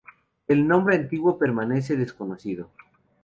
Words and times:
El 0.47 0.67
nombre 0.67 0.95
antiguo 0.95 1.37
permanece 1.37 1.95
desconocido. 1.95 2.71